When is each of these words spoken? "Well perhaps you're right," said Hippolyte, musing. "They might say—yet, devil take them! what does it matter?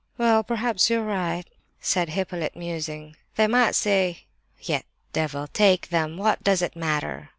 "Well 0.17 0.41
perhaps 0.43 0.89
you're 0.89 1.05
right," 1.05 1.45
said 1.79 2.09
Hippolyte, 2.09 2.55
musing. 2.55 3.15
"They 3.35 3.45
might 3.45 3.75
say—yet, 3.75 4.83
devil 5.13 5.45
take 5.45 5.89
them! 5.89 6.17
what 6.17 6.43
does 6.43 6.63
it 6.63 6.75
matter? 6.75 7.29